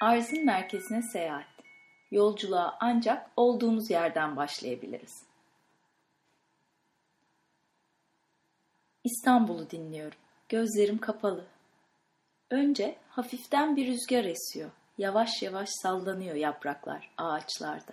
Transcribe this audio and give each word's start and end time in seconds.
Arzın 0.00 0.44
merkezine 0.44 1.02
seyahat. 1.02 1.46
Yolculuğa 2.10 2.76
ancak 2.80 3.30
olduğumuz 3.36 3.90
yerden 3.90 4.36
başlayabiliriz. 4.36 5.22
İstanbul'u 9.04 9.70
dinliyorum. 9.70 10.18
Gözlerim 10.48 10.98
kapalı. 10.98 11.44
Önce 12.50 12.98
hafiften 13.08 13.76
bir 13.76 13.86
rüzgar 13.86 14.24
esiyor. 14.24 14.70
Yavaş 14.98 15.42
yavaş 15.42 15.68
sallanıyor 15.82 16.34
yapraklar 16.34 17.10
ağaçlarda. 17.16 17.92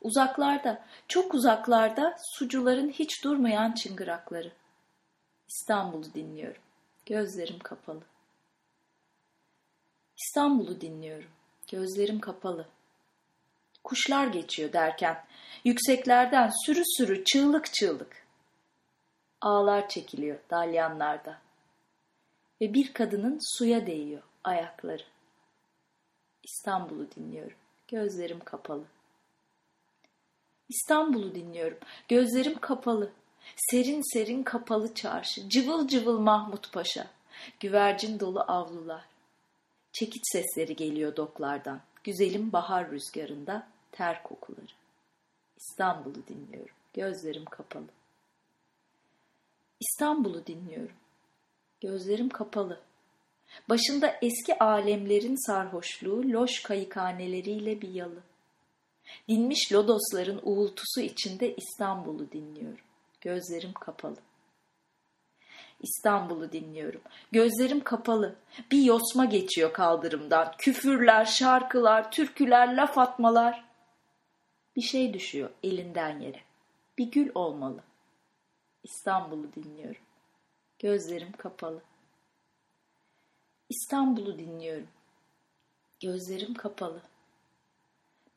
Uzaklarda, 0.00 0.84
çok 1.08 1.34
uzaklarda 1.34 2.16
sucuların 2.38 2.88
hiç 2.88 3.24
durmayan 3.24 3.72
çıngırakları. 3.72 4.52
İstanbul'u 5.48 6.14
dinliyorum. 6.14 6.62
Gözlerim 7.06 7.58
kapalı. 7.58 8.02
İstanbul'u 10.16 10.80
dinliyorum. 10.80 11.30
Gözlerim 11.70 12.20
kapalı. 12.20 12.66
Kuşlar 13.84 14.26
geçiyor 14.26 14.72
derken 14.72 15.24
yükseklerden 15.64 16.50
sürü 16.66 16.82
sürü 16.96 17.24
çığlık 17.24 17.74
çığlık. 17.74 18.26
Ağlar 19.40 19.88
çekiliyor 19.88 20.38
dalyanlarda. 20.50 21.38
Ve 22.60 22.74
bir 22.74 22.92
kadının 22.92 23.38
suya 23.58 23.86
değiyor 23.86 24.22
ayakları. 24.44 25.02
İstanbul'u 26.44 27.10
dinliyorum. 27.16 27.56
Gözlerim 27.88 28.40
kapalı. 28.40 28.84
İstanbul'u 30.68 31.34
dinliyorum. 31.34 31.78
Gözlerim 32.08 32.58
kapalı. 32.58 33.10
Serin 33.56 34.12
serin 34.12 34.42
kapalı 34.42 34.94
çarşı. 34.94 35.48
Cıvıl 35.48 35.88
cıvıl 35.88 36.18
Mahmut 36.18 36.72
Paşa. 36.72 37.06
Güvercin 37.60 38.20
dolu 38.20 38.40
avlular. 38.40 39.04
Çekiç 39.98 40.22
sesleri 40.32 40.76
geliyor 40.76 41.16
doklardan. 41.16 41.80
Güzelim 42.04 42.52
bahar 42.52 42.90
rüzgarında 42.90 43.68
ter 43.92 44.22
kokuları. 44.22 44.72
İstanbul'u 45.56 46.26
dinliyorum. 46.28 46.74
Gözlerim 46.94 47.44
kapalı. 47.44 47.86
İstanbul'u 49.80 50.46
dinliyorum. 50.46 50.96
Gözlerim 51.80 52.28
kapalı. 52.28 52.80
Başında 53.68 54.18
eski 54.22 54.58
alemlerin 54.58 55.46
sarhoşluğu 55.46 56.32
loş 56.32 56.62
kayıkhaneleriyle 56.62 57.80
bir 57.80 57.90
yalı. 57.90 58.22
Dinmiş 59.28 59.72
lodosların 59.72 60.40
uğultusu 60.42 61.00
içinde 61.00 61.54
İstanbul'u 61.56 62.32
dinliyorum. 62.32 62.84
Gözlerim 63.20 63.72
kapalı. 63.72 64.25
İstanbul'u 65.80 66.52
dinliyorum. 66.52 67.00
Gözlerim 67.32 67.80
kapalı. 67.80 68.36
Bir 68.70 68.82
yosma 68.82 69.24
geçiyor 69.24 69.72
kaldırımdan. 69.72 70.54
Küfürler, 70.58 71.24
şarkılar, 71.24 72.10
türküler, 72.10 72.76
laf 72.76 72.98
atmalar. 72.98 73.64
Bir 74.76 74.82
şey 74.82 75.14
düşüyor 75.14 75.50
elinden 75.62 76.20
yere. 76.20 76.40
Bir 76.98 77.10
gül 77.10 77.30
olmalı. 77.34 77.80
İstanbul'u 78.84 79.52
dinliyorum. 79.52 80.02
Gözlerim 80.78 81.32
kapalı. 81.32 81.82
İstanbul'u 83.70 84.38
dinliyorum. 84.38 84.88
Gözlerim 86.00 86.54
kapalı. 86.54 87.00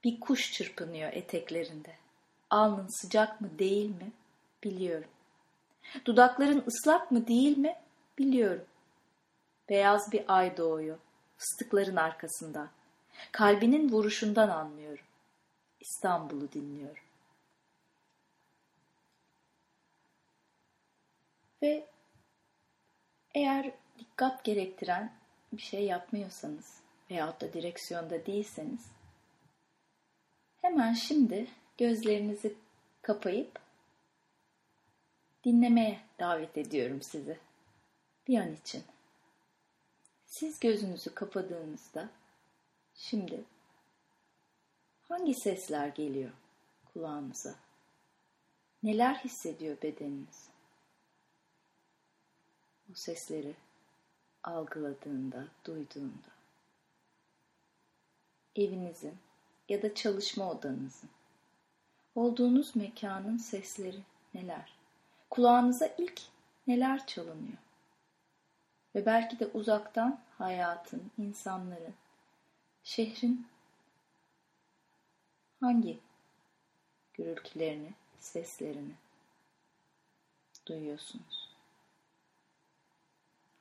Bir 0.03 0.19
kuş 0.19 0.53
çırpınıyor 0.53 1.13
eteklerinde. 1.13 1.95
Alnın 2.49 3.01
sıcak 3.01 3.41
mı 3.41 3.59
değil 3.59 3.89
mi 3.89 4.11
biliyorum. 4.63 5.09
Dudakların 6.05 6.63
ıslak 6.67 7.11
mı 7.11 7.27
değil 7.27 7.57
mi 7.57 7.75
biliyorum. 8.17 8.65
Beyaz 9.69 10.11
bir 10.11 10.23
ay 10.27 10.57
doğuyor 10.57 10.97
fıstıkların 11.37 11.95
arkasından. 11.95 12.69
Kalbinin 13.31 13.91
vuruşundan 13.91 14.49
anlıyorum. 14.49 15.05
İstanbul'u 15.79 16.51
dinliyorum. 16.51 17.03
Ve 21.61 21.87
eğer 23.35 23.71
dikkat 23.99 24.43
gerektiren 24.43 25.13
bir 25.53 25.61
şey 25.61 25.85
yapmıyorsanız 25.85 26.79
veyahut 27.11 27.41
da 27.41 27.53
direksiyonda 27.53 28.25
değilseniz 28.25 28.85
hemen 30.61 30.93
şimdi 30.93 31.47
gözlerinizi 31.77 32.55
kapayıp 33.01 33.58
dinlemeye 35.43 35.99
davet 36.19 36.57
ediyorum 36.57 37.01
sizi. 37.01 37.37
Bir 38.27 38.37
an 38.39 38.53
için. 38.53 38.83
Siz 40.25 40.59
gözünüzü 40.59 41.15
kapadığınızda 41.15 42.09
şimdi 42.95 43.43
hangi 45.09 45.33
sesler 45.33 45.87
geliyor 45.87 46.31
kulağınıza? 46.93 47.55
Neler 48.83 49.15
hissediyor 49.15 49.77
bedeniniz? 49.81 50.49
Bu 52.87 52.95
sesleri 52.95 53.55
algıladığında, 54.43 55.47
duyduğunda 55.65 56.29
evinizin 58.55 59.17
ya 59.69 59.81
da 59.81 59.95
çalışma 59.95 60.51
odanızın 60.51 61.09
olduğunuz 62.15 62.75
mekanın 62.75 63.37
sesleri 63.37 63.99
neler? 64.33 64.78
Kulağınıza 65.29 65.87
ilk 65.97 66.21
neler 66.67 67.07
çalınıyor? 67.07 67.57
Ve 68.95 69.05
belki 69.05 69.39
de 69.39 69.47
uzaktan 69.47 70.19
hayatın, 70.37 71.11
insanların, 71.17 71.93
şehrin 72.83 73.47
hangi 75.59 75.99
gürültülerini, 77.13 77.93
seslerini 78.19 78.93
duyuyorsunuz? 80.65 81.49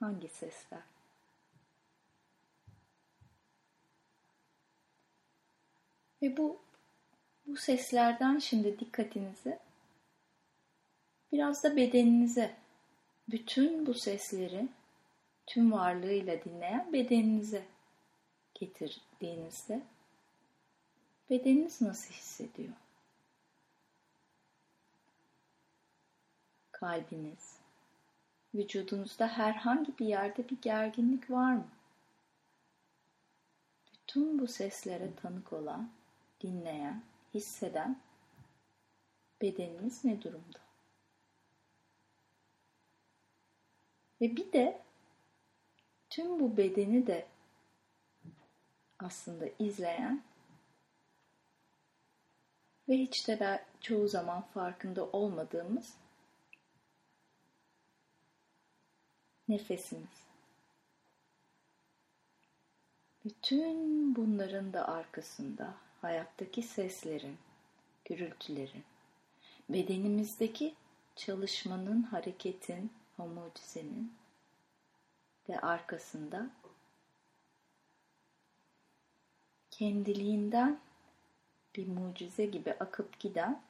Hangi 0.01 0.29
sesler? 0.29 0.83
Ve 6.23 6.37
bu 6.37 6.61
bu 7.47 7.57
seslerden 7.57 8.39
şimdi 8.39 8.79
dikkatinizi 8.79 9.59
biraz 11.33 11.65
da 11.65 11.77
bedeninize, 11.77 12.57
bütün 13.31 13.87
bu 13.87 13.95
sesleri 13.95 14.69
tüm 15.47 15.73
varlığıyla 15.73 16.45
dinleyen 16.45 16.93
bedeninize 16.93 17.67
getirdiğinizde 18.55 19.83
bedeniniz 21.31 21.81
nasıl 21.81 22.15
hissediyor? 22.15 22.75
Kalbiniz, 26.73 27.57
vücudunuzda 28.55 29.29
herhangi 29.29 29.99
bir 29.99 30.07
yerde 30.07 30.49
bir 30.49 30.61
gerginlik 30.61 31.31
var 31.31 31.53
mı? 31.53 31.69
Bütün 33.93 34.39
bu 34.39 34.47
seslere 34.47 35.15
tanık 35.15 35.53
olan, 35.53 35.91
dinleyen, 36.41 37.03
hisseden 37.35 38.01
bedeniniz 39.43 40.05
ne 40.05 40.23
durumda? 40.23 40.68
Ve 44.21 44.37
bir 44.37 44.53
de 44.53 44.83
tüm 46.11 46.41
bu 46.41 46.57
bedeni 46.57 47.07
de 47.07 47.27
aslında 48.99 49.47
izleyen 49.59 50.23
ve 52.89 52.99
hiç 52.99 53.29
de 53.29 53.65
çoğu 53.81 54.09
zaman 54.09 54.43
farkında 54.43 55.07
olmadığımız 55.07 55.95
nefesimiz. 59.49 60.29
Bütün 63.25 64.17
bunların 64.17 64.73
da 64.73 64.89
arkasında 64.89 65.75
hayattaki 66.01 66.63
seslerin, 66.63 67.37
gürültülerin, 68.05 68.85
bedenimizdeki 69.69 70.75
çalışmanın, 71.17 72.03
hareketin, 72.03 72.93
homotizenin 73.19 74.15
ve 75.49 75.61
arkasında 75.61 76.51
kendiliğinden 79.71 80.81
bir 81.77 81.89
mucize 81.89 82.47
gibi 82.47 82.73
akıp 82.73 83.21
giden 83.21 83.63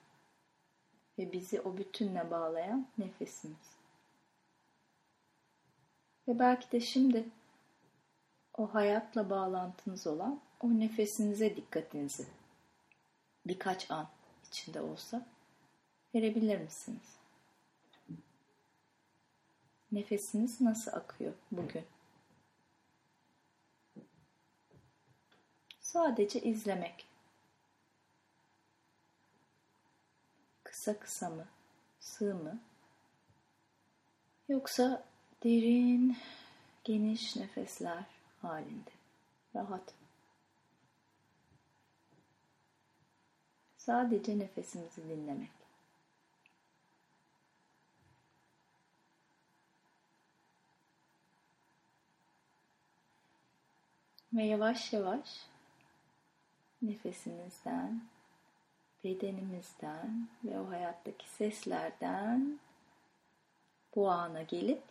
ve 1.18 1.32
bizi 1.32 1.60
o 1.60 1.76
bütünle 1.76 2.30
bağlayan 2.30 2.86
nefesimiz. 2.98 3.76
Ve 6.28 6.38
belki 6.38 6.72
de 6.72 6.80
şimdi 6.80 7.24
o 8.56 8.74
hayatla 8.74 9.30
bağlantınız 9.30 10.06
olan 10.06 10.40
o 10.60 10.68
nefesinize 10.68 11.56
dikkatinizi 11.56 12.26
birkaç 13.46 13.90
an 13.90 14.08
içinde 14.48 14.80
olsa 14.80 15.26
verebilir 16.14 16.58
misiniz? 16.58 17.17
Nefesiniz 19.92 20.60
nasıl 20.60 20.92
akıyor 20.92 21.34
bugün? 21.52 21.84
Sadece 25.80 26.40
izlemek. 26.40 27.06
Kısa 30.64 30.98
kısa 30.98 31.30
mı? 31.30 31.46
Sığ 32.00 32.34
mı? 32.34 32.60
Yoksa 34.48 35.04
derin, 35.44 36.16
geniş 36.84 37.36
nefesler 37.36 38.04
halinde. 38.42 38.90
Rahat. 39.54 39.94
Sadece 43.76 44.38
nefesimizi 44.38 45.08
dinlemek. 45.08 45.57
Ve 54.32 54.44
yavaş 54.44 54.92
yavaş 54.92 55.28
nefesimizden, 56.82 58.02
bedenimizden 59.04 60.28
ve 60.44 60.60
o 60.60 60.70
hayattaki 60.70 61.28
seslerden 61.28 62.58
bu 63.96 64.10
ana 64.10 64.42
gelip 64.42 64.82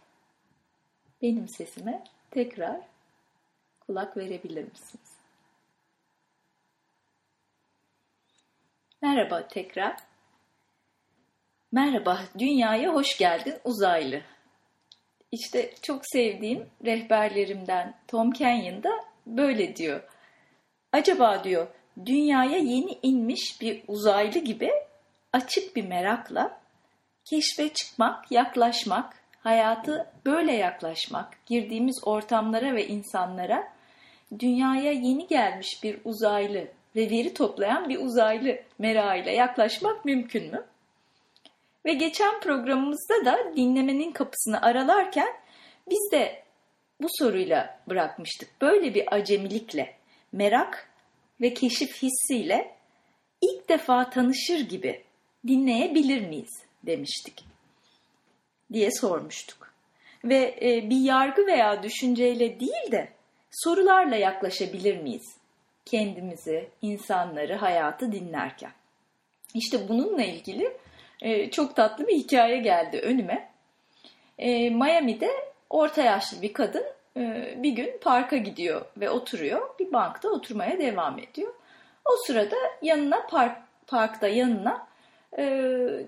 benim 1.21 1.47
sesime 1.47 2.03
tekrar 2.31 2.81
kulak 3.79 4.17
verebilir 4.17 4.63
misiniz? 4.63 5.17
Merhaba 9.01 9.47
tekrar. 9.47 9.97
Merhaba, 11.71 12.19
dünyaya 12.39 12.93
hoş 12.93 13.17
geldin 13.17 13.59
uzaylı. 13.63 14.21
İşte 15.31 15.75
çok 15.81 16.01
sevdiğim 16.05 16.69
rehberlerimden 16.85 17.97
Tom 18.07 18.31
Kenyon 18.31 18.83
da 18.83 19.06
böyle 19.27 19.75
diyor. 19.75 20.01
Acaba 20.91 21.43
diyor 21.43 21.67
dünyaya 22.05 22.57
yeni 22.57 22.99
inmiş 23.03 23.61
bir 23.61 23.83
uzaylı 23.87 24.39
gibi 24.39 24.71
açık 25.33 25.75
bir 25.75 25.87
merakla 25.87 26.61
keşfe 27.25 27.69
çıkmak, 27.69 28.31
yaklaşmak, 28.31 29.13
hayatı 29.43 30.07
böyle 30.25 30.53
yaklaşmak, 30.53 31.45
girdiğimiz 31.45 31.99
ortamlara 32.03 32.75
ve 32.75 32.87
insanlara 32.87 33.73
dünyaya 34.39 34.91
yeni 34.91 35.27
gelmiş 35.27 35.83
bir 35.83 35.99
uzaylı 36.05 36.67
ve 36.95 37.09
veri 37.09 37.33
toplayan 37.33 37.89
bir 37.89 37.99
uzaylı 37.99 38.59
merakıyla 38.79 39.31
yaklaşmak 39.31 40.05
mümkün 40.05 40.51
mü? 40.51 40.65
Ve 41.85 41.93
geçen 41.93 42.39
programımızda 42.39 43.25
da 43.25 43.55
dinlemenin 43.55 44.11
kapısını 44.11 44.61
aralarken 44.61 45.33
biz 45.89 46.11
de 46.11 46.43
bu 47.01 47.07
soruyla 47.19 47.79
bırakmıştık. 47.89 48.61
Böyle 48.61 48.95
bir 48.95 49.15
acemilikle, 49.15 49.95
merak 50.31 50.89
ve 51.41 51.53
keşif 51.53 52.03
hissiyle 52.03 52.75
ilk 53.41 53.69
defa 53.69 54.09
tanışır 54.09 54.59
gibi 54.59 55.03
dinleyebilir 55.47 56.27
miyiz 56.27 56.63
demiştik 56.83 57.43
diye 58.73 58.91
sormuştuk. 58.91 59.73
Ve 60.23 60.59
e, 60.61 60.89
bir 60.89 60.99
yargı 60.99 61.47
veya 61.47 61.83
düşünceyle 61.83 62.59
değil 62.59 62.91
de 62.91 63.07
sorularla 63.51 64.15
yaklaşabilir 64.15 64.97
miyiz 64.97 65.37
kendimizi, 65.85 66.69
insanları, 66.81 67.55
hayatı 67.55 68.11
dinlerken? 68.11 68.71
İşte 69.53 69.89
bununla 69.89 70.23
ilgili 70.23 70.77
e, 71.21 71.51
çok 71.51 71.75
tatlı 71.75 72.07
bir 72.07 72.15
hikaye 72.15 72.57
geldi 72.57 72.97
önüme. 72.97 73.49
E, 74.39 74.69
Miami'de 74.69 75.31
orta 75.69 76.01
yaşlı 76.01 76.41
bir 76.41 76.53
kadın 76.53 76.83
e, 77.17 77.53
bir 77.57 77.71
gün 77.71 77.97
parka 78.01 78.37
gidiyor 78.37 78.85
ve 78.97 79.09
oturuyor. 79.09 79.79
Bir 79.79 79.93
bankta 79.93 80.29
oturmaya 80.29 80.79
devam 80.79 81.19
ediyor. 81.19 81.53
O 82.05 82.11
sırada 82.27 82.55
yanına 82.81 83.27
park, 83.27 83.57
parkta 83.87 84.27
yanına 84.27 84.87
e, 85.37 85.43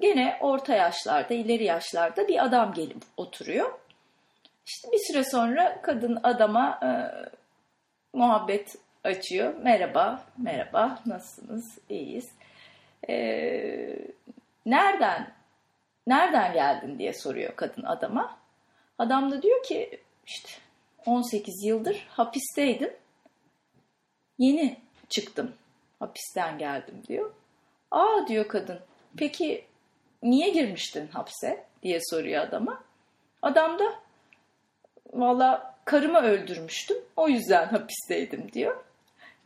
gene 0.01 0.38
orta 0.41 0.75
yaşlarda, 0.75 1.33
ileri 1.33 1.63
yaşlarda 1.63 2.27
bir 2.27 2.45
adam 2.45 2.73
gelip 2.73 3.03
oturuyor. 3.17 3.71
İşte 4.65 4.91
bir 4.91 5.13
süre 5.13 5.23
sonra 5.23 5.81
kadın 5.81 6.19
adama 6.23 6.79
e, 6.83 6.89
muhabbet 8.13 8.75
açıyor. 9.03 9.53
Merhaba, 9.63 10.23
merhaba, 10.38 11.00
nasılsınız? 11.06 11.77
İyiyiz. 11.89 12.31
E, 13.09 13.15
nereden, 14.65 15.31
nereden 16.07 16.53
geldin 16.53 17.00
diye 17.00 17.13
soruyor 17.13 17.56
kadın 17.56 17.83
adama. 17.83 18.38
Adam 18.99 19.31
da 19.31 19.41
diyor 19.41 19.63
ki 19.63 20.01
işte 20.27 20.49
18 21.05 21.63
yıldır 21.63 22.07
hapisteydim. 22.09 22.93
Yeni 24.37 24.77
çıktım. 25.09 25.55
Hapisten 25.99 26.57
geldim 26.57 27.03
diyor. 27.07 27.33
Aa 27.91 28.27
diyor 28.27 28.47
kadın. 28.47 28.79
Peki 29.17 29.65
niye 30.23 30.49
girmiştin 30.49 31.07
hapse 31.07 31.65
diye 31.83 31.99
soruyor 32.01 32.43
adama. 32.43 32.83
Adam 33.41 33.79
da 33.79 33.99
valla 35.13 35.75
karımı 35.85 36.19
öldürmüştüm. 36.19 36.97
O 37.15 37.29
yüzden 37.29 37.65
hapisteydim 37.65 38.51
diyor. 38.53 38.83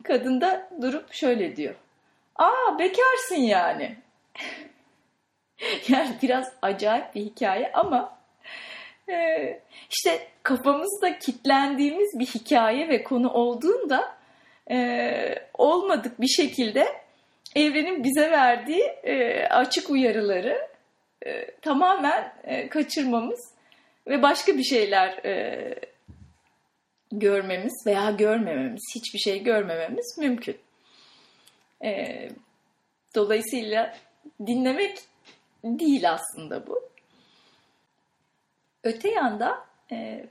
Kadın 0.02 0.40
da 0.40 0.70
durup 0.82 1.12
şöyle 1.12 1.56
diyor. 1.56 1.74
Aa 2.36 2.78
bekarsın 2.78 3.34
yani. 3.34 3.96
yani 5.88 6.16
biraz 6.22 6.52
acayip 6.62 7.14
bir 7.14 7.20
hikaye 7.20 7.72
ama 7.72 8.13
işte 9.90 10.28
kafamızda 10.42 11.18
kitlendiğimiz 11.18 12.18
bir 12.18 12.26
hikaye 12.26 12.88
ve 12.88 13.02
konu 13.02 13.32
olduğunda 13.32 14.14
e, 14.70 15.34
olmadık 15.54 16.20
bir 16.20 16.28
şekilde 16.28 16.86
evrenin 17.56 18.04
bize 18.04 18.30
verdiği 18.30 18.82
e, 18.82 19.46
açık 19.48 19.90
uyarıları 19.90 20.68
e, 21.26 21.50
tamamen 21.50 22.32
kaçırmamız 22.70 23.54
ve 24.06 24.22
başka 24.22 24.58
bir 24.58 24.64
şeyler 24.64 25.20
görmemiz 27.12 27.86
veya 27.86 28.10
görmememiz, 28.10 28.82
hiçbir 28.94 29.18
şey 29.18 29.42
görmememiz 29.42 30.18
mümkün. 30.18 30.56
dolayısıyla 33.14 33.96
dinlemek 34.46 34.98
değil 35.64 36.10
aslında 36.10 36.66
bu. 36.66 36.93
Öte 38.84 39.10
yanda 39.10 39.64
e, 39.92 40.26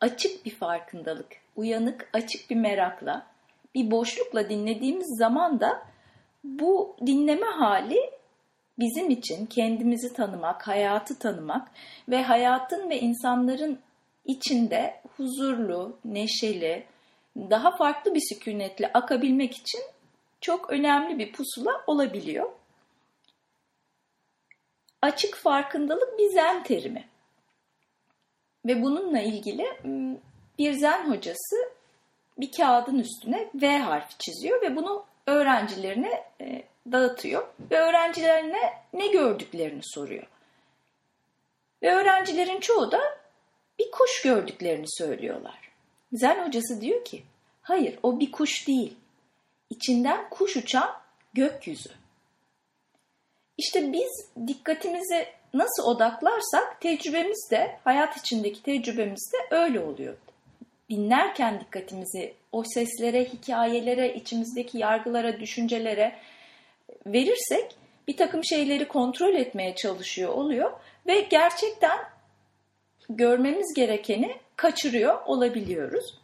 açık 0.00 0.44
bir 0.44 0.50
farkındalık, 0.50 1.36
uyanık, 1.56 2.10
açık 2.12 2.50
bir 2.50 2.56
merakla, 2.56 3.26
bir 3.74 3.90
boşlukla 3.90 4.48
dinlediğimiz 4.48 5.18
zaman 5.18 5.60
da 5.60 5.82
bu 6.44 6.96
dinleme 7.06 7.46
hali 7.46 8.10
bizim 8.78 9.10
için 9.10 9.46
kendimizi 9.46 10.12
tanımak, 10.12 10.68
hayatı 10.68 11.18
tanımak 11.18 11.68
ve 12.08 12.22
hayatın 12.22 12.90
ve 12.90 13.00
insanların 13.00 13.78
içinde 14.24 15.00
huzurlu, 15.16 15.96
neşeli, 16.04 16.86
daha 17.36 17.76
farklı 17.76 18.14
bir 18.14 18.34
sükunetle 18.34 18.92
akabilmek 18.92 19.56
için 19.56 19.80
çok 20.40 20.70
önemli 20.70 21.18
bir 21.18 21.32
pusula 21.32 21.72
olabiliyor. 21.86 22.50
Açık 25.02 25.36
farkındalık 25.36 26.18
bir 26.18 26.30
zen 26.30 26.62
terimi. 26.62 27.08
Ve 28.66 28.82
bununla 28.82 29.20
ilgili 29.20 29.66
bir 30.58 30.72
zen 30.72 31.10
hocası 31.10 31.56
bir 32.38 32.52
kağıdın 32.52 32.98
üstüne 32.98 33.50
V 33.54 33.78
harfi 33.78 34.18
çiziyor 34.18 34.62
ve 34.62 34.76
bunu 34.76 35.04
öğrencilerine 35.26 36.24
e, 36.40 36.62
dağıtıyor 36.92 37.48
ve 37.70 37.78
öğrencilerine 37.78 38.72
ne 38.92 39.06
gördüklerini 39.06 39.82
soruyor. 39.84 40.26
Ve 41.82 41.94
öğrencilerin 41.94 42.60
çoğu 42.60 42.92
da 42.92 43.00
bir 43.78 43.90
kuş 43.90 44.22
gördüklerini 44.22 44.86
söylüyorlar. 44.88 45.70
Zen 46.12 46.46
hocası 46.46 46.80
diyor 46.80 47.04
ki, 47.04 47.22
hayır 47.62 47.98
o 48.02 48.20
bir 48.20 48.32
kuş 48.32 48.68
değil. 48.68 48.96
İçinden 49.70 50.30
kuş 50.30 50.56
uçan 50.56 50.92
gökyüzü. 51.34 51.90
İşte 53.60 53.92
biz 53.92 54.30
dikkatimizi 54.46 55.26
nasıl 55.54 55.82
odaklarsak 55.82 56.80
tecrübemiz 56.80 57.48
de, 57.50 57.78
hayat 57.84 58.16
içindeki 58.16 58.62
tecrübemiz 58.62 59.32
de 59.32 59.56
öyle 59.56 59.80
oluyor. 59.80 60.16
Dinlerken 60.90 61.60
dikkatimizi 61.60 62.34
o 62.52 62.62
seslere, 62.64 63.24
hikayelere, 63.24 64.14
içimizdeki 64.14 64.78
yargılara, 64.78 65.40
düşüncelere 65.40 66.16
verirsek 67.06 67.76
bir 68.08 68.16
takım 68.16 68.44
şeyleri 68.44 68.88
kontrol 68.88 69.34
etmeye 69.34 69.74
çalışıyor 69.74 70.32
oluyor 70.32 70.72
ve 71.06 71.20
gerçekten 71.20 71.98
görmemiz 73.08 73.74
gerekeni 73.74 74.36
kaçırıyor 74.56 75.26
olabiliyoruz. 75.26 76.18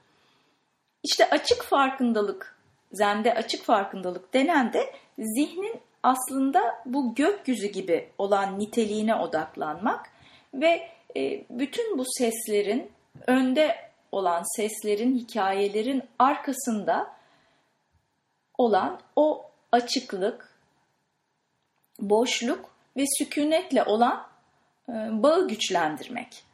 İşte 1.03 1.31
açık 1.31 1.63
farkındalık, 1.63 2.59
zende 2.93 3.35
açık 3.35 3.65
farkındalık 3.65 4.35
denen 4.35 4.73
de 4.73 4.95
zihnin 5.19 5.86
aslında 6.07 6.83
bu 6.87 7.15
gökyüzü 7.15 7.67
gibi 7.67 8.09
olan 8.19 8.59
niteliğine 8.59 9.15
odaklanmak 9.15 10.11
ve 10.55 10.91
e, 11.17 11.45
bütün 11.51 11.99
bu 11.99 12.05
seslerin 12.07 12.93
önde 13.27 13.77
olan 14.13 14.57
seslerin, 14.57 15.19
hikayelerin 15.19 16.03
arkasında 16.19 17.17
olan 18.59 19.01
o 19.17 19.51
açıklık, 19.73 20.59
boşluk 22.01 22.71
ve 22.97 23.05
sükunetle 23.19 23.85
olan 23.85 24.27
e, 24.89 24.93
bağı 24.93 25.49
güçlendirmek. 25.49 26.45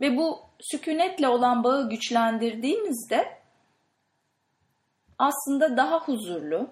Ve 0.00 0.16
bu 0.16 0.40
sükunetle 0.60 1.28
olan 1.28 1.64
bağı 1.64 1.90
güçlendirdiğimizde 1.90 3.38
aslında 5.18 5.76
daha 5.76 6.00
huzurlu, 6.00 6.70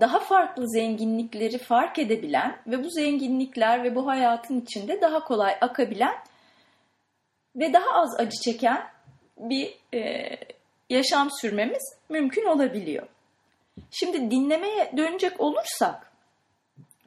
daha 0.00 0.18
farklı 0.18 0.68
zenginlikleri 0.68 1.58
fark 1.58 1.98
edebilen 1.98 2.58
ve 2.66 2.84
bu 2.84 2.90
zenginlikler 2.90 3.84
ve 3.84 3.94
bu 3.94 4.06
hayatın 4.06 4.60
içinde 4.60 5.00
daha 5.00 5.24
kolay 5.24 5.56
akabilen 5.60 6.14
ve 7.56 7.72
daha 7.72 7.90
az 7.94 8.20
acı 8.20 8.40
çeken 8.40 8.86
bir 9.36 9.78
e, 9.94 10.30
yaşam 10.90 11.28
sürmemiz 11.40 11.94
mümkün 12.08 12.46
olabiliyor. 12.46 13.06
Şimdi 13.90 14.30
dinlemeye 14.30 14.92
dönecek 14.96 15.40
olursak, 15.40 16.12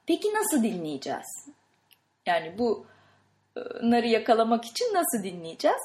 peki 0.08 0.34
nasıl 0.34 0.64
dinleyeceğiz? 0.64 1.48
Yani 2.26 2.58
bu 2.58 2.86
narı 3.82 4.08
yakalamak 4.08 4.66
için 4.66 4.94
nasıl 4.94 5.24
dinleyeceğiz? 5.24 5.82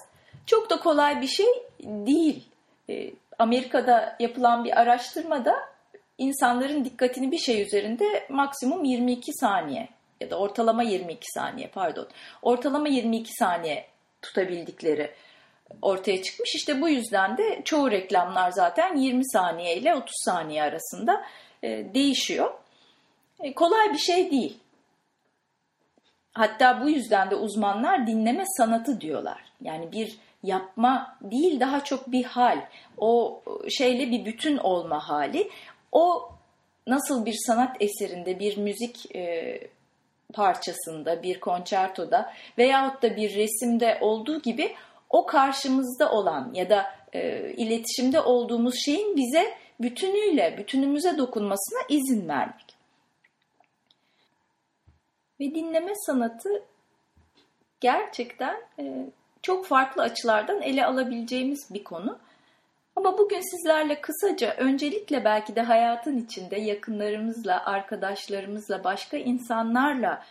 Çok 0.46 0.70
da 0.70 0.80
kolay 0.80 1.20
bir 1.20 1.26
şey 1.26 1.46
değil. 1.80 2.48
E, 2.90 3.10
Amerika'da 3.38 4.16
yapılan 4.20 4.64
bir 4.64 4.80
araştırmada 4.80 5.69
insanların 6.20 6.84
dikkatini 6.84 7.32
bir 7.32 7.38
şey 7.38 7.62
üzerinde 7.62 8.26
maksimum 8.28 8.84
22 8.84 9.32
saniye 9.32 9.88
ya 10.20 10.30
da 10.30 10.38
ortalama 10.38 10.82
22 10.82 11.26
saniye 11.34 11.68
pardon. 11.68 12.08
Ortalama 12.42 12.88
22 12.88 13.32
saniye 13.34 13.86
tutabildikleri 14.22 15.10
ortaya 15.82 16.22
çıkmış. 16.22 16.54
İşte 16.54 16.80
bu 16.80 16.88
yüzden 16.88 17.36
de 17.36 17.62
çoğu 17.64 17.90
reklamlar 17.90 18.50
zaten 18.50 18.96
20 18.96 19.30
saniye 19.30 19.76
ile 19.76 19.94
30 19.94 20.14
saniye 20.24 20.62
arasında 20.62 21.24
e, 21.62 21.94
değişiyor. 21.94 22.54
E, 23.40 23.54
kolay 23.54 23.92
bir 23.92 23.98
şey 23.98 24.30
değil. 24.30 24.58
Hatta 26.32 26.80
bu 26.82 26.90
yüzden 26.90 27.30
de 27.30 27.34
uzmanlar 27.34 28.06
dinleme 28.06 28.44
sanatı 28.46 29.00
diyorlar. 29.00 29.44
Yani 29.62 29.92
bir 29.92 30.18
yapma 30.42 31.16
değil 31.22 31.60
daha 31.60 31.84
çok 31.84 32.12
bir 32.12 32.24
hal. 32.24 32.60
O 32.98 33.42
şeyle 33.70 34.10
bir 34.10 34.24
bütün 34.24 34.56
olma 34.56 35.08
hali. 35.08 35.50
O 35.92 36.32
nasıl 36.86 37.26
bir 37.26 37.36
sanat 37.46 37.76
eserinde, 37.80 38.38
bir 38.38 38.56
müzik 38.56 39.16
e, 39.16 39.60
parçasında, 40.32 41.22
bir 41.22 41.40
konçertoda 41.40 42.32
veyahut 42.58 43.02
da 43.02 43.16
bir 43.16 43.34
resimde 43.34 43.98
olduğu 44.00 44.42
gibi 44.42 44.74
o 45.10 45.26
karşımızda 45.26 46.12
olan 46.12 46.50
ya 46.54 46.70
da 46.70 46.86
e, 47.12 47.52
iletişimde 47.52 48.20
olduğumuz 48.20 48.74
şeyin 48.84 49.16
bize 49.16 49.54
bütünüyle, 49.80 50.58
bütünümüze 50.58 51.18
dokunmasına 51.18 51.80
izin 51.88 52.28
vermek. 52.28 52.76
Ve 55.40 55.54
dinleme 55.54 55.92
sanatı 56.06 56.62
gerçekten 57.80 58.56
e, 58.78 59.06
çok 59.42 59.66
farklı 59.66 60.02
açılardan 60.02 60.62
ele 60.62 60.86
alabileceğimiz 60.86 61.74
bir 61.74 61.84
konu. 61.84 62.18
Ama 63.00 63.18
bugün 63.18 63.40
sizlerle 63.40 64.00
kısaca 64.00 64.54
öncelikle 64.54 65.24
belki 65.24 65.56
de 65.56 65.60
hayatın 65.60 66.18
içinde 66.18 66.56
yakınlarımızla, 66.56 67.64
arkadaşlarımızla, 67.66 68.84
başka 68.84 69.16
insanlarla 69.16 70.24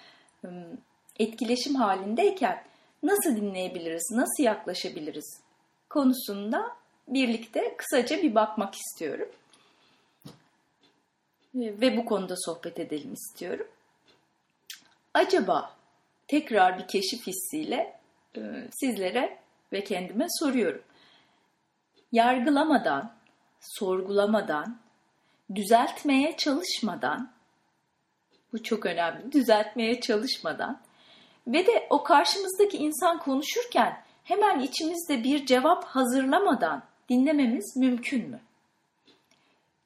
etkileşim 1.19 1.75
halindeyken 1.75 2.63
nasıl 3.03 3.35
dinleyebiliriz, 3.35 4.11
nasıl 4.11 4.43
yaklaşabiliriz 4.43 5.41
konusunda 5.89 6.75
birlikte 7.07 7.75
kısaca 7.77 8.21
bir 8.21 8.35
bakmak 8.35 8.75
istiyorum. 8.75 9.29
Ve 11.55 11.97
bu 11.97 12.05
konuda 12.05 12.35
sohbet 12.37 12.79
edelim 12.79 13.13
istiyorum. 13.13 13.67
Acaba 15.13 15.75
tekrar 16.27 16.79
bir 16.79 16.87
keşif 16.87 17.27
hissiyle 17.27 17.99
sizlere 18.71 19.37
ve 19.73 19.83
kendime 19.83 20.25
soruyorum. 20.29 20.81
Yargılamadan, 22.11 23.13
sorgulamadan, 23.59 24.79
düzeltmeye 25.55 26.37
çalışmadan, 26.37 27.31
bu 28.53 28.63
çok 28.63 28.85
önemli, 28.85 29.31
düzeltmeye 29.31 30.01
çalışmadan 30.01 30.81
ve 31.47 31.67
de 31.67 31.87
o 31.89 32.03
karşımızdaki 32.03 32.77
insan 32.77 33.19
konuşurken 33.19 34.03
hemen 34.23 34.59
içimizde 34.59 35.23
bir 35.23 35.45
cevap 35.45 35.83
hazırlamadan 35.83 36.83
dinlememiz 37.09 37.77
mümkün 37.77 38.29
mü? 38.29 38.39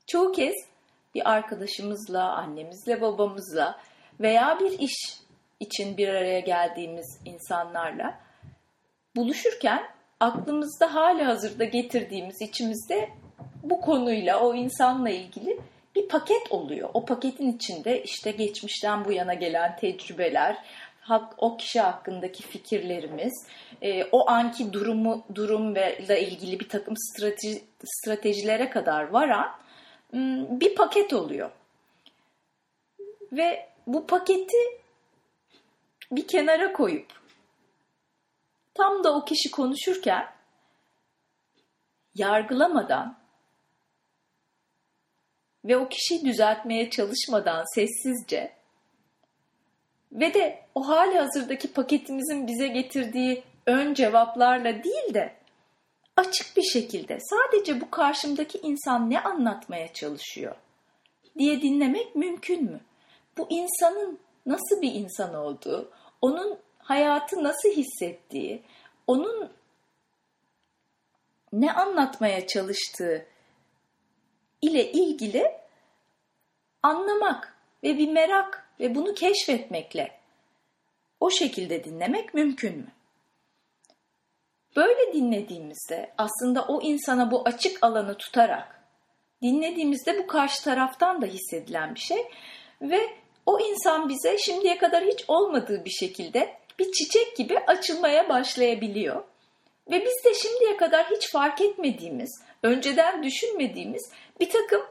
Çoğu 0.07 0.31
kez 0.31 0.55
bir 1.15 1.31
arkadaşımızla, 1.31 2.31
annemizle, 2.31 3.01
babamızla 3.01 3.79
veya 4.19 4.59
bir 4.59 4.79
iş 4.79 5.19
için 5.59 5.97
bir 5.97 6.07
araya 6.07 6.39
geldiğimiz 6.39 7.19
insanlarla 7.25 8.19
buluşurken 9.15 9.83
aklımızda 10.23 10.95
hali 10.95 11.23
hazırda 11.23 11.63
getirdiğimiz 11.63 12.41
içimizde 12.41 13.09
bu 13.63 13.81
konuyla, 13.81 14.39
o 14.39 14.55
insanla 14.55 15.09
ilgili 15.09 15.59
bir 15.95 16.07
paket 16.07 16.51
oluyor. 16.51 16.89
O 16.93 17.05
paketin 17.05 17.51
içinde 17.51 18.03
işte 18.03 18.31
geçmişten 18.31 19.05
bu 19.05 19.11
yana 19.11 19.33
gelen 19.33 19.75
tecrübeler, 19.75 20.57
o 21.37 21.57
kişi 21.57 21.79
hakkındaki 21.79 22.43
fikirlerimiz, 22.43 23.47
e, 23.81 24.03
o 24.03 24.29
anki 24.29 24.73
durumu 24.73 25.23
durum 25.35 25.75
ve 25.75 25.97
ile 25.97 26.27
ilgili 26.27 26.59
bir 26.59 26.69
takım 26.69 26.93
strateji, 26.97 27.61
stratejilere 27.85 28.69
kadar 28.69 29.09
varan 29.09 29.51
bir 30.61 30.75
paket 30.75 31.13
oluyor. 31.13 31.51
Ve 33.31 33.65
bu 33.87 34.07
paketi 34.07 34.57
bir 36.11 36.27
kenara 36.27 36.73
koyup 36.73 37.22
tam 38.73 39.03
da 39.03 39.15
o 39.15 39.25
kişi 39.25 39.51
konuşurken 39.51 40.25
yargılamadan 42.15 43.17
ve 45.65 45.77
o 45.77 45.89
kişiyi 45.89 46.25
düzeltmeye 46.25 46.89
çalışmadan 46.89 47.75
sessizce 47.75 48.53
ve 50.11 50.33
de 50.33 50.65
o 50.75 50.87
hali 50.87 51.17
hazırdaki 51.17 51.73
paketimizin 51.73 52.47
bize 52.47 52.67
getirdiği 52.67 53.43
ön 53.65 53.93
cevaplarla 53.93 54.83
değil 54.83 55.13
de 55.13 55.35
açık 56.17 56.57
bir 56.57 56.63
şekilde 56.63 57.17
sadece 57.19 57.81
bu 57.81 57.91
karşımdaki 57.91 58.57
insan 58.57 59.09
ne 59.09 59.19
anlatmaya 59.19 59.93
çalışıyor 59.93 60.55
diye 61.37 61.61
dinlemek 61.61 62.15
mümkün 62.15 62.63
mü? 62.63 62.79
Bu 63.37 63.47
insanın 63.49 64.19
nasıl 64.45 64.81
bir 64.81 64.93
insan 64.93 65.35
olduğu, 65.35 65.91
onun 66.21 66.59
hayatı 66.83 67.43
nasıl 67.43 67.69
hissettiği, 67.69 68.63
onun 69.07 69.51
ne 71.53 71.73
anlatmaya 71.73 72.47
çalıştığı 72.47 73.25
ile 74.61 74.91
ilgili 74.91 75.51
anlamak 76.83 77.57
ve 77.83 77.97
bir 77.97 78.11
merak 78.11 78.69
ve 78.79 78.95
bunu 78.95 79.13
keşfetmekle 79.13 80.19
o 81.19 81.29
şekilde 81.29 81.83
dinlemek 81.83 82.33
mümkün 82.33 82.77
mü? 82.77 82.91
Böyle 84.75 85.13
dinlediğimizde 85.13 86.13
aslında 86.17 86.65
o 86.65 86.81
insana 86.81 87.31
bu 87.31 87.41
açık 87.45 87.83
alanı 87.83 88.17
tutarak 88.17 88.83
dinlediğimizde 89.41 90.17
bu 90.17 90.27
karşı 90.27 90.63
taraftan 90.63 91.21
da 91.21 91.25
hissedilen 91.25 91.95
bir 91.95 91.99
şey 91.99 92.25
ve 92.81 92.99
o 93.45 93.59
insan 93.59 94.09
bize 94.09 94.37
şimdiye 94.37 94.77
kadar 94.77 95.03
hiç 95.03 95.25
olmadığı 95.27 95.85
bir 95.85 95.91
şekilde 95.91 96.57
bir 96.79 96.91
çiçek 96.91 97.37
gibi 97.37 97.59
açılmaya 97.59 98.29
başlayabiliyor. 98.29 99.23
Ve 99.91 100.05
biz 100.05 100.25
de 100.25 100.33
şimdiye 100.33 100.77
kadar 100.77 101.05
hiç 101.05 101.31
fark 101.31 101.61
etmediğimiz, 101.61 102.41
önceden 102.63 103.23
düşünmediğimiz 103.23 104.11
bir 104.39 104.49
takım 104.49 104.81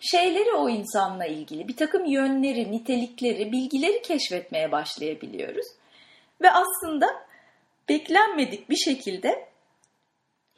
şeyleri 0.00 0.52
o 0.52 0.68
insanla 0.68 1.26
ilgili, 1.26 1.68
bir 1.68 1.76
takım 1.76 2.04
yönleri, 2.04 2.72
nitelikleri, 2.72 3.52
bilgileri 3.52 4.02
keşfetmeye 4.02 4.72
başlayabiliyoruz. 4.72 5.66
Ve 6.42 6.50
aslında 6.50 7.06
beklenmedik 7.88 8.70
bir 8.70 8.76
şekilde 8.76 9.48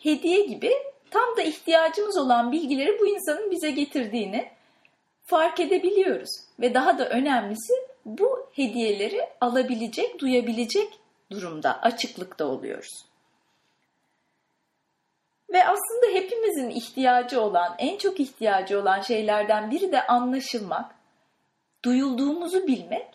hediye 0.03 0.47
gibi 0.47 0.73
tam 1.11 1.37
da 1.37 1.43
ihtiyacımız 1.43 2.19
olan 2.19 2.53
bilgileri 2.53 2.99
bu 3.01 3.07
insanın 3.07 3.51
bize 3.51 3.71
getirdiğini 3.71 4.51
fark 5.25 5.61
edebiliyoruz. 5.61 6.31
Ve 6.61 6.75
daha 6.75 6.99
da 6.99 7.09
önemlisi 7.09 7.73
bu 8.05 8.49
hediyeleri 8.53 9.29
alabilecek, 9.41 10.19
duyabilecek 10.19 10.99
durumda, 11.31 11.83
açıklıkta 11.83 12.45
oluyoruz. 12.47 13.05
Ve 15.53 15.65
aslında 15.65 16.07
hepimizin 16.13 16.71
ihtiyacı 16.71 17.41
olan, 17.41 17.75
en 17.79 17.99
çok 17.99 18.21
ihtiyacı 18.21 18.81
olan 18.81 19.01
şeylerden 19.01 19.71
biri 19.71 19.93
de 19.93 20.07
anlaşılmak, 20.07 20.95
duyulduğumuzu 21.85 22.67
bilmek 22.67 23.07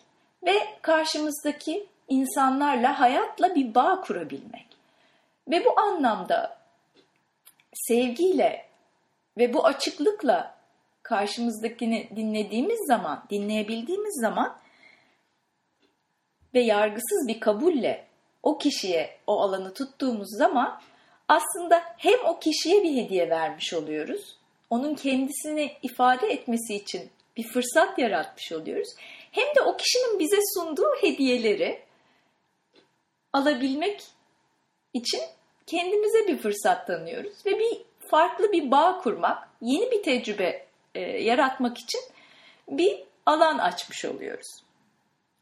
ve 0.46 0.54
karşımızdaki 0.82 1.86
insanlarla, 2.08 3.00
hayatla 3.00 3.54
bir 3.54 3.74
bağ 3.74 4.00
kurabilmek. 4.00 4.66
Ve 5.48 5.64
bu 5.64 5.80
anlamda 5.80 6.58
sevgiyle 7.72 8.68
ve 9.38 9.54
bu 9.54 9.66
açıklıkla 9.66 10.58
karşımızdakini 11.02 12.08
dinlediğimiz 12.16 12.86
zaman, 12.86 13.24
dinleyebildiğimiz 13.30 14.20
zaman 14.20 14.58
ve 16.54 16.60
yargısız 16.60 17.28
bir 17.28 17.40
kabulle 17.40 18.06
o 18.42 18.58
kişiye 18.58 19.16
o 19.26 19.40
alanı 19.40 19.74
tuttuğumuz 19.74 20.28
zaman 20.38 20.80
aslında 21.28 21.82
hem 21.96 22.24
o 22.24 22.38
kişiye 22.38 22.82
bir 22.82 22.96
hediye 22.96 23.30
vermiş 23.30 23.74
oluyoruz, 23.74 24.36
onun 24.70 24.94
kendisini 24.94 25.72
ifade 25.82 26.26
etmesi 26.26 26.74
için 26.74 27.10
bir 27.36 27.48
fırsat 27.48 27.98
yaratmış 27.98 28.52
oluyoruz. 28.52 28.88
Hem 29.32 29.54
de 29.56 29.60
o 29.60 29.76
kişinin 29.76 30.18
bize 30.18 30.36
sunduğu 30.54 30.90
hediyeleri 31.00 31.82
alabilmek 33.32 34.02
için 34.94 35.20
kendimize 35.66 36.28
bir 36.28 36.38
fırsat 36.38 36.86
tanıyoruz 36.86 37.46
ve 37.46 37.58
bir 37.58 37.78
farklı 38.10 38.52
bir 38.52 38.70
bağ 38.70 39.00
kurmak, 39.02 39.48
yeni 39.60 39.90
bir 39.90 40.02
tecrübe 40.02 40.66
e, 40.94 41.00
yaratmak 41.00 41.78
için 41.78 42.00
bir 42.68 43.02
alan 43.26 43.58
açmış 43.58 44.04
oluyoruz. 44.04 44.67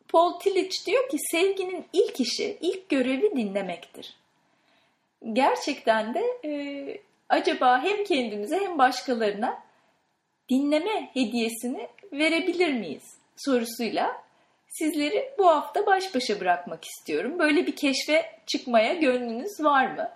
Paul 0.08 0.38
Tillich 0.38 0.86
diyor 0.86 1.08
ki 1.08 1.16
sevginin 1.30 1.84
ilk 1.92 2.20
işi, 2.20 2.58
ilk 2.60 2.88
görevi 2.88 3.36
dinlemektir. 3.36 4.14
Gerçekten 5.32 6.14
de 6.14 6.22
e, 6.44 6.50
acaba 7.28 7.82
hem 7.82 8.04
kendimize 8.04 8.60
hem 8.60 8.78
başkalarına 8.78 9.62
dinleme 10.48 11.10
hediyesini 11.14 11.88
verebilir 12.12 12.72
miyiz 12.72 13.16
sorusuyla 13.36 14.22
sizleri 14.68 15.30
bu 15.38 15.46
hafta 15.46 15.86
baş 15.86 16.14
başa 16.14 16.40
bırakmak 16.40 16.84
istiyorum. 16.84 17.38
Böyle 17.38 17.66
bir 17.66 17.76
keşfe 17.76 18.24
çıkmaya 18.46 18.94
gönlünüz 18.94 19.60
var 19.60 19.86
mı? 19.86 20.10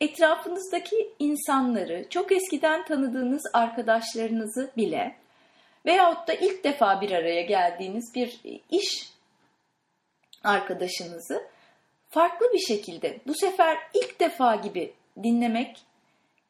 Etrafınızdaki 0.00 1.10
insanları, 1.18 2.06
çok 2.10 2.32
eskiden 2.32 2.84
tanıdığınız 2.84 3.42
arkadaşlarınızı 3.52 4.70
bile 4.76 5.16
veyahut 5.86 6.28
da 6.28 6.32
ilk 6.32 6.64
defa 6.64 7.00
bir 7.00 7.10
araya 7.10 7.42
geldiğiniz 7.42 8.14
bir 8.14 8.40
iş 8.70 9.15
arkadaşınızı 10.46 11.42
farklı 12.08 12.46
bir 12.52 12.74
şekilde 12.74 13.18
bu 13.26 13.34
sefer 13.34 13.78
ilk 13.94 14.20
defa 14.20 14.54
gibi 14.54 14.92
dinlemek 15.22 15.76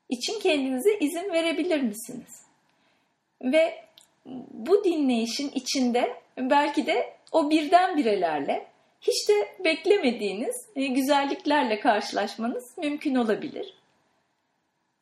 için 0.09 0.41
kendinize 0.41 0.99
izin 1.01 1.33
verebilir 1.33 1.81
misiniz? 1.81 2.47
Ve 3.43 3.85
bu 4.51 4.85
dinleyişin 4.85 5.51
içinde 5.55 6.17
belki 6.39 6.87
de 6.87 7.17
o 7.33 7.51
birdenbirelerle 7.51 8.67
hiç 9.01 9.29
de 9.29 9.65
beklemediğiniz 9.65 10.69
e, 10.77 10.87
güzelliklerle 10.87 11.81
karşılaşmanız 11.81 12.79
mümkün 12.79 13.15
olabilir. 13.15 13.75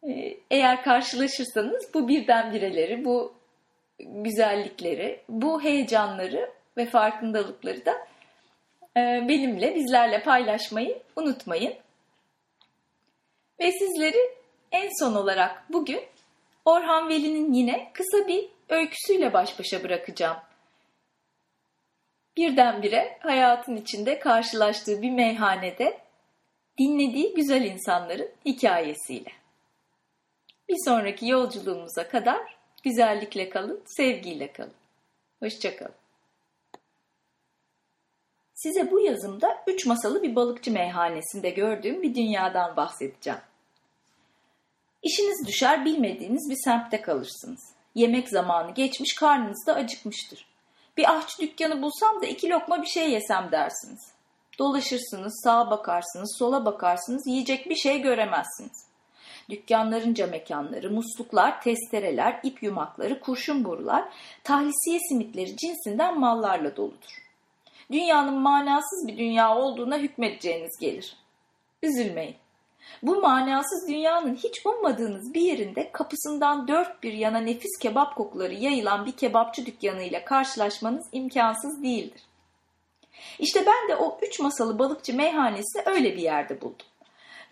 E, 0.09 0.37
eğer 0.51 0.83
karşılaşırsanız 0.83 1.95
bu 1.95 2.09
birdenbireleri, 2.09 3.05
bu 3.05 3.35
güzellikleri, 3.99 5.21
bu 5.29 5.63
heyecanları 5.63 6.51
ve 6.77 6.87
farkındalıkları 6.87 7.87
da 7.87 8.07
benimle, 8.97 9.75
bizlerle 9.75 10.23
paylaşmayı 10.23 11.03
unutmayın. 11.17 11.75
Ve 13.61 13.73
sizleri 13.73 14.35
en 14.73 14.91
son 14.99 15.15
olarak 15.15 15.73
bugün 15.73 16.01
Orhan 16.65 17.09
Veli'nin 17.09 17.53
yine 17.53 17.91
kısa 17.93 18.29
bir 18.29 18.49
öyküsüyle 18.69 19.33
baş 19.33 19.59
başa 19.59 19.83
bırakacağım. 19.83 20.37
Birdenbire 22.37 23.19
hayatın 23.21 23.77
içinde 23.77 24.19
karşılaştığı 24.19 25.03
bir 25.03 25.11
meyhanede 25.11 25.99
dinlediği 26.79 27.35
güzel 27.35 27.63
insanların 27.63 28.31
hikayesiyle. 28.45 29.33
Bir 30.69 30.77
sonraki 30.85 31.29
yolculuğumuza 31.29 32.09
kadar 32.09 32.57
güzellikle 32.83 33.49
kalın, 33.49 33.83
sevgiyle 33.87 34.53
kalın. 34.53 34.75
Hoşçakalın. 35.41 36.04
Size 38.55 38.91
bu 38.91 39.01
yazımda 39.01 39.63
üç 39.67 39.87
masalı 39.87 40.23
bir 40.23 40.37
balıkçı 40.37 40.73
meyhanesinde 40.73 41.51
gördüğüm 41.51 42.03
bir 42.03 42.15
dünyadan 42.15 42.77
bahsedeceğim. 42.77 43.41
İşiniz 45.03 45.47
düşer 45.47 45.85
bilmediğiniz 45.85 46.51
bir 46.51 46.57
semtte 46.65 47.03
kalırsınız. 47.03 47.61
Yemek 47.95 48.29
zamanı 48.29 48.75
geçmiş 48.75 49.15
karnınız 49.15 49.67
da 49.67 49.75
acıkmıştır. 49.75 50.47
Bir 50.97 51.11
ahçı 51.11 51.43
dükkanı 51.43 51.83
bulsam 51.83 52.23
da 52.23 52.27
iki 52.27 52.51
lokma 52.51 52.83
bir 52.83 52.87
şey 52.87 53.11
yesem 53.11 53.49
dersiniz. 53.53 54.13
Dolaşırsınız, 54.59 55.41
sağa 55.45 55.71
bakarsınız, 55.71 56.37
sola 56.39 56.65
bakarsınız, 56.65 57.27
yiyecek 57.27 57.71
bir 57.71 57.77
şey 57.77 58.01
göremezsiniz. 58.01 58.87
Dükkanlarınca 59.51 60.27
mekanları, 60.27 60.91
musluklar, 60.91 61.63
testereler, 61.63 62.41
ip 62.43 62.63
yumakları, 62.63 63.21
kurşun 63.21 63.65
borular, 63.65 64.05
tahlisiye 64.45 64.99
simitleri 65.09 65.57
cinsinden 65.57 66.21
mallarla 66.21 66.77
doludur. 66.77 67.24
Dünyanın 67.93 68.35
manasız 68.35 69.09
bir 69.09 69.19
dünya 69.19 69.57
olduğuna 69.57 69.99
hükmedeceğiniz 69.99 70.79
gelir. 70.81 71.17
Üzülmeyin. 71.83 72.37
Bu 73.03 73.21
manasız 73.21 73.89
dünyanın 73.89 74.35
hiç 74.35 74.67
ummadığınız 74.67 75.35
bir 75.35 75.41
yerinde 75.41 75.93
kapısından 75.93 76.69
dört 76.69 77.03
bir 77.03 77.13
yana 77.13 77.39
nefis 77.39 77.79
kebap 77.81 78.17
kokuları 78.17 78.55
yayılan 78.55 79.07
bir 79.07 79.13
kebapçı 79.13 79.67
dükkanı 79.67 80.03
ile 80.03 80.25
karşılaşmanız 80.25 81.09
imkansız 81.13 81.83
değildir. 81.83 82.23
İşte 83.39 83.67
ben 83.67 83.89
de 83.89 83.97
o 83.97 84.19
üç 84.23 84.41
masalı 84.41 84.79
balıkçı 84.79 85.17
meyhanesini 85.17 85.83
öyle 85.87 86.17
bir 86.17 86.23
yerde 86.23 86.61
buldum. 86.61 86.87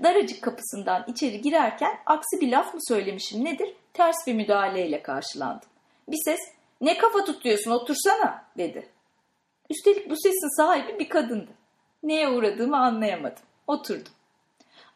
Daracık 0.02 0.42
kapısından 0.42 1.04
içeri 1.08 1.40
girerken 1.40 1.98
aksi 2.06 2.40
bir 2.40 2.50
laf 2.50 2.74
mı 2.74 2.80
söylemişim 2.88 3.44
nedir? 3.44 3.74
Ters 3.92 4.26
bir 4.26 4.34
müdahaleyle 4.34 5.02
karşılandım. 5.02 5.68
Bir 6.08 6.18
ses 6.24 6.40
ne 6.80 6.98
kafa 6.98 7.24
tutuyorsun 7.24 7.70
otursana 7.70 8.44
dedi. 8.58 8.88
Üstelik 9.70 10.10
bu 10.10 10.14
sesin 10.16 10.56
sahibi 10.56 10.98
bir 10.98 11.08
kadındı. 11.08 11.50
Neye 12.02 12.28
uğradığımı 12.28 12.76
anlayamadım. 12.76 13.42
Oturdum 13.66 14.12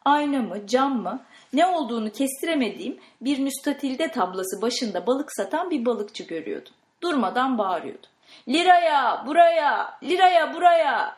ayna 0.06 0.42
mı, 0.42 0.66
cam 0.66 1.02
mı 1.02 1.22
ne 1.52 1.66
olduğunu 1.66 2.12
kestiremediğim 2.12 3.00
bir 3.20 3.38
müstatilde 3.38 4.10
tablası 4.10 4.62
başında 4.62 5.06
balık 5.06 5.32
satan 5.36 5.70
bir 5.70 5.84
balıkçı 5.84 6.24
görüyordum. 6.24 6.72
Durmadan 7.02 7.58
bağırıyordu. 7.58 8.06
Liraya, 8.48 9.24
buraya, 9.26 9.98
liraya, 10.02 10.54
buraya. 10.54 11.16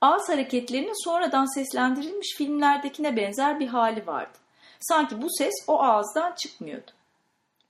Ağız 0.00 0.28
hareketlerinin 0.28 1.04
sonradan 1.04 1.54
seslendirilmiş 1.54 2.34
filmlerdekine 2.38 3.16
benzer 3.16 3.60
bir 3.60 3.68
hali 3.68 4.06
vardı. 4.06 4.38
Sanki 4.80 5.22
bu 5.22 5.26
ses 5.30 5.54
o 5.66 5.82
ağızdan 5.82 6.32
çıkmıyordu. 6.32 6.90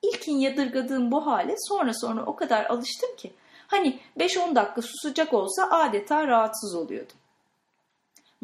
İlkin 0.02 0.36
yadırgadığım 0.36 1.10
bu 1.10 1.26
hale 1.26 1.54
sonra 1.68 1.92
sonra 1.94 2.22
o 2.26 2.36
kadar 2.36 2.64
alıştım 2.64 3.16
ki 3.16 3.32
hani 3.66 4.00
5-10 4.18 4.54
dakika 4.54 4.82
susacak 4.82 5.34
olsa 5.34 5.70
adeta 5.70 6.26
rahatsız 6.26 6.74
oluyordum 6.74 7.16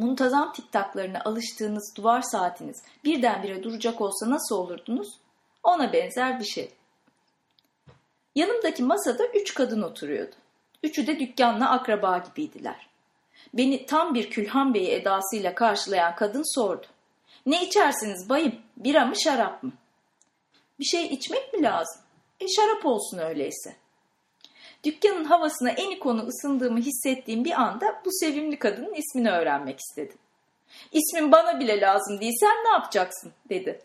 muntazam 0.00 0.52
tiktaklarına 0.52 1.20
alıştığınız 1.24 1.94
duvar 1.96 2.22
saatiniz 2.22 2.82
birdenbire 3.04 3.62
duracak 3.62 4.00
olsa 4.00 4.30
nasıl 4.30 4.56
olurdunuz? 4.56 5.08
Ona 5.62 5.92
benzer 5.92 6.40
bir 6.40 6.44
şey. 6.44 6.70
Yanımdaki 8.34 8.82
masada 8.82 9.26
üç 9.26 9.54
kadın 9.54 9.82
oturuyordu. 9.82 10.34
Üçü 10.82 11.06
de 11.06 11.20
dükkanla 11.20 11.70
akraba 11.70 12.18
gibiydiler. 12.18 12.86
Beni 13.54 13.86
tam 13.86 14.14
bir 14.14 14.30
Külhan 14.30 14.74
Bey 14.74 14.96
edasıyla 14.96 15.54
karşılayan 15.54 16.14
kadın 16.14 16.54
sordu. 16.54 16.86
Ne 17.46 17.64
içersiniz 17.64 18.28
bayım? 18.28 18.54
Bira 18.76 19.04
mı 19.04 19.16
şarap 19.16 19.62
mı? 19.62 19.72
Bir 20.78 20.84
şey 20.84 21.06
içmek 21.06 21.52
mi 21.54 21.62
lazım? 21.62 22.02
E 22.40 22.48
şarap 22.48 22.86
olsun 22.86 23.18
öyleyse. 23.18 23.76
Dükkanın 24.84 25.24
havasına 25.24 25.70
en 25.70 25.98
konu 25.98 26.26
ısındığımı 26.26 26.78
hissettiğim 26.78 27.44
bir 27.44 27.60
anda 27.60 28.02
bu 28.04 28.10
sevimli 28.12 28.58
kadının 28.58 28.94
ismini 28.94 29.30
öğrenmek 29.30 29.78
istedim. 29.80 30.18
İsmin 30.92 31.32
bana 31.32 31.60
bile 31.60 31.80
lazım 31.80 32.20
değil 32.20 32.32
sen 32.40 32.64
ne 32.64 32.68
yapacaksın 32.68 33.32
dedi. 33.48 33.80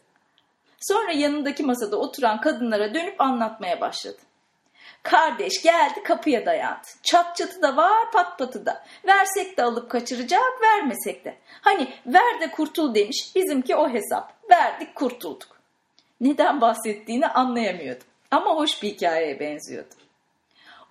Sonra 0.79 1.11
yanındaki 1.11 1.63
masada 1.63 1.97
oturan 1.97 2.41
kadınlara 2.41 2.93
dönüp 2.93 3.21
anlatmaya 3.21 3.81
başladı. 3.81 4.17
Kardeş 5.03 5.61
geldi 5.63 6.03
kapıya 6.03 6.45
dayandı. 6.45 6.87
Çat 7.03 7.35
çatı 7.35 7.61
da 7.61 7.75
var 7.75 8.11
pat 8.11 8.39
patı 8.39 8.65
da. 8.65 8.83
Versek 9.07 9.57
de 9.57 9.63
alıp 9.63 9.91
kaçıracak 9.91 10.61
vermesek 10.61 11.25
de. 11.25 11.37
Hani 11.61 11.93
ver 12.05 12.41
de 12.41 12.51
kurtul 12.51 12.95
demiş 12.95 13.31
bizimki 13.35 13.75
o 13.75 13.89
hesap. 13.89 14.49
Verdik 14.51 14.95
kurtulduk. 14.95 15.59
Neden 16.21 16.61
bahsettiğini 16.61 17.27
anlayamıyordum. 17.27 18.07
Ama 18.31 18.55
hoş 18.55 18.83
bir 18.83 18.89
hikayeye 18.89 19.39
benziyordu. 19.39 20.04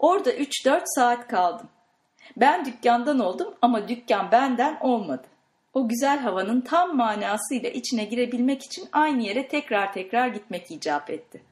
Orada 0.04 0.32
3-4 0.32 0.82
saat 0.84 1.28
kaldım. 1.28 1.68
Ben 2.36 2.64
dükkandan 2.64 3.18
oldum 3.18 3.54
ama 3.62 3.88
dükkan 3.88 4.32
benden 4.32 4.78
olmadı. 4.80 5.26
O 5.74 5.88
güzel 5.88 6.18
havanın 6.18 6.60
tam 6.60 6.96
manasıyla 6.96 7.70
içine 7.70 8.04
girebilmek 8.04 8.64
için 8.64 8.88
aynı 8.92 9.22
yere 9.22 9.48
tekrar 9.48 9.92
tekrar 9.92 10.28
gitmek 10.28 10.70
icap 10.70 11.10
etti. 11.10 11.42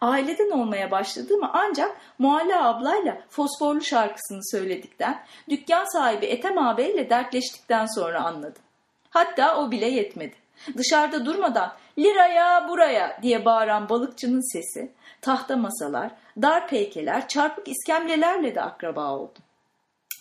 Aileden 0.00 0.50
olmaya 0.50 0.90
başladığımı 0.90 1.50
ancak 1.52 1.96
Mualla 2.18 2.68
ablayla 2.68 3.18
fosforlu 3.28 3.80
şarkısını 3.80 4.40
söyledikten, 4.50 5.24
dükkan 5.50 5.84
sahibi 5.92 6.26
Ethem 6.26 6.58
ağabeyle 6.58 7.10
dertleştikten 7.10 7.86
sonra 7.94 8.24
anladım. 8.24 8.62
Hatta 9.10 9.56
o 9.56 9.70
bile 9.70 9.86
yetmedi. 9.86 10.34
Dışarıda 10.76 11.26
durmadan 11.26 11.72
liraya 11.98 12.68
buraya 12.68 13.18
diye 13.22 13.44
bağıran 13.44 13.88
balıkçının 13.88 14.52
sesi, 14.52 14.92
tahta 15.20 15.56
masalar, 15.56 16.10
dar 16.42 16.68
peykeler, 16.68 17.28
çarpık 17.28 17.68
iskemlelerle 17.68 18.54
de 18.54 18.62
akraba 18.62 19.12
oldum. 19.12 19.42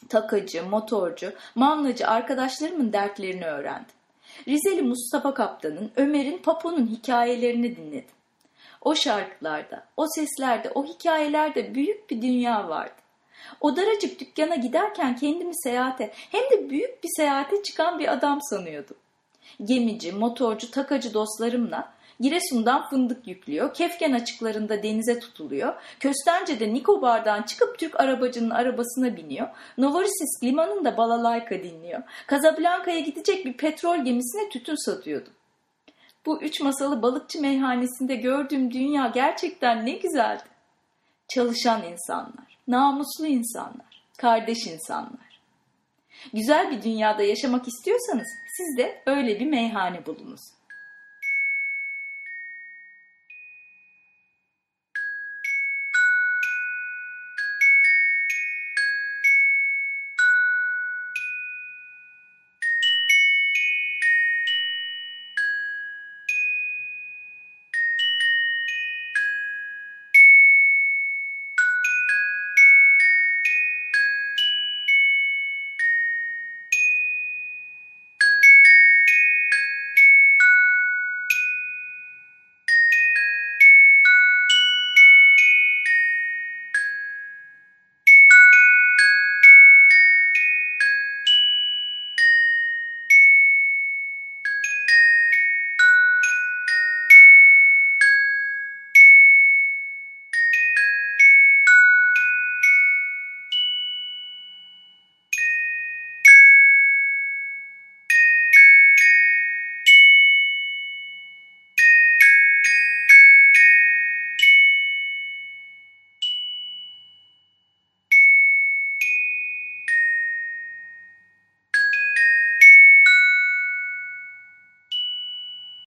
Takacı, 0.10 0.66
motorcu, 0.66 1.34
mamlacı 1.56 2.08
arkadaşlarımın 2.08 2.94
dertlerini 2.94 3.46
öğrendim. 3.46 3.96
Rizeli 4.48 4.82
Mustafa 4.82 5.34
Kaptan'ın, 5.34 5.92
Ömer'in, 5.96 6.38
Papo'nun 6.38 6.88
hikayelerini 6.88 7.76
dinledim. 7.76 8.16
O 8.82 8.96
şarkılarda, 8.96 9.86
o 9.98 10.08
seslerde, 10.08 10.72
o 10.76 10.86
hikayelerde 10.86 11.76
büyük 11.76 12.10
bir 12.10 12.22
dünya 12.22 12.70
vardı. 12.70 12.94
O 13.62 13.76
daracık 13.76 14.20
dükkana 14.20 14.56
giderken 14.56 15.16
kendimi 15.16 15.58
seyahate 15.64 16.12
hem 16.14 16.42
de 16.42 16.70
büyük 16.70 17.04
bir 17.04 17.10
seyahate 17.18 17.64
çıkan 17.64 18.00
bir 18.00 18.14
adam 18.14 18.40
sanıyordum. 18.42 18.98
Gemici, 19.64 20.12
motorcu, 20.12 20.72
takacı 20.72 21.14
dostlarımla 21.14 21.94
Giresun'dan 22.20 22.90
fındık 22.90 23.28
yüklüyor, 23.28 23.74
Kefken 23.74 24.12
açıklarında 24.12 24.84
denize 24.84 25.20
tutuluyor, 25.20 25.74
Köstence'de 26.00 26.74
Nikobar'dan 26.74 27.44
çıkıp 27.44 27.80
Türk 27.80 28.00
arabacının 28.00 28.50
arabasına 28.50 29.18
biniyor, 29.18 29.48
Novorossiysk 29.78 30.44
limanında 30.44 30.98
balalayka 30.98 31.64
dinliyor, 31.64 32.04
Casablanca'ya 32.30 33.00
gidecek 33.00 33.46
bir 33.46 33.54
petrol 33.54 34.06
gemisine 34.06 34.50
tütün 34.50 34.86
satıyordum. 34.86 35.34
Bu 36.26 36.42
üç 36.42 36.62
masalı 36.62 37.02
balıkçı 37.02 37.42
meyhanesinde 37.42 38.16
gördüğüm 38.16 38.72
dünya 38.72 39.08
gerçekten 39.08 39.86
ne 39.86 39.92
güzeldi. 39.92 40.44
Çalışan 41.28 41.84
insanlar, 41.84 42.58
namuslu 42.68 43.28
insanlar, 43.28 44.04
kardeş 44.18 44.68
insanlar. 44.68 45.42
Güzel 46.34 46.72
bir 46.72 46.82
dünyada 46.82 47.24
yaşamak 47.24 47.68
istiyorsanız 47.68 48.28
siz 48.58 48.78
de 48.78 49.02
öyle 49.06 49.40
bir 49.40 49.46
meyhane 49.46 50.06
bulunuz. 50.06 50.57